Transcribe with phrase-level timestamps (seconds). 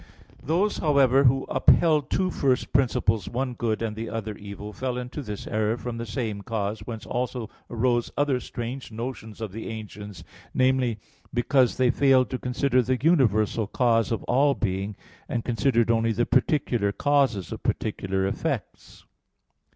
[0.41, 5.21] Those, however, who upheld two first principles, one good and the other evil, fell into
[5.21, 10.23] this error from the same cause, whence also arose other strange notions of the ancients;
[10.55, 10.97] namely,
[11.31, 14.95] because they failed to consider the universal cause of all being,
[15.29, 19.05] and considered only the particular causes of particular effects.